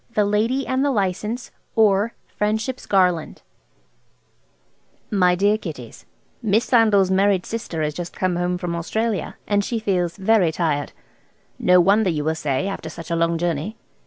THE 0.15 0.25
LADY 0.25 0.65
AND 0.65 0.83
THE 0.83 0.89
LICENSE; 0.89 1.51
OR, 1.75 2.13
FRIENDSHIP'S 2.25 2.87
GARLAND 2.87 3.43
"MY 5.11 5.35
DEAR 5.35 5.59
KIDDIES,–Miss 5.59 6.65
Sandal's 6.65 7.11
married 7.11 7.45
sister 7.45 7.83
has 7.83 7.93
just 7.93 8.17
come 8.17 8.35
home 8.35 8.57
from 8.57 8.75
Australia, 8.75 9.35
and 9.45 9.63
she 9.63 9.77
feels 9.77 10.17
very 10.17 10.51
tired. 10.51 10.91
No 11.59 11.79
wonder 11.79 12.09
you 12.09 12.23
will 12.23 12.33
say, 12.33 12.67
after 12.67 12.89
such 12.89 13.11
a 13.11 13.15
long 13.15 13.37
journey. 13.37 13.77